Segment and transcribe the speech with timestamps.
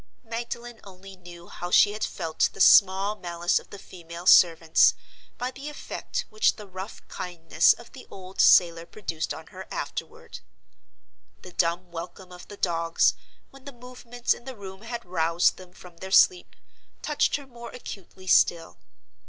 [0.23, 4.95] Magdalen only knew how she had felt the small malice of the female servants,
[5.37, 10.39] by the effect which the rough kindness of the old sailor produced on her afterward.
[11.43, 13.13] The dumb welcome of the dogs,
[13.51, 16.55] when the movements in the room had roused them from their sleep,
[17.03, 18.79] touched her more acutely still.